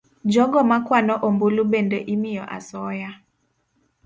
Jogo 0.33 0.59
ma 0.69 0.77
kwano 0.85 1.13
ombulu 1.27 1.61
bende 1.71 1.97
imiyo 2.13 2.43
asoya 2.57 3.11